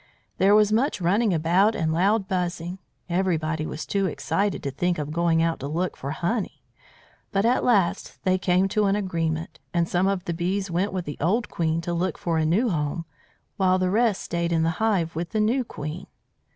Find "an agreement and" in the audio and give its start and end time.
8.85-9.87